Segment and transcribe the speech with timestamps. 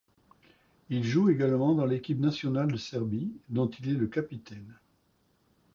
[0.89, 4.79] Il joue également dans l'équipe nationale de Serbie dont il est le capitaine.